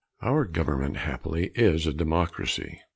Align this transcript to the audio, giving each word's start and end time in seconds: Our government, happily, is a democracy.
Our 0.23 0.45
government, 0.45 0.97
happily, 0.97 1.51
is 1.53 1.85
a 1.85 1.93
democracy. 1.93 2.81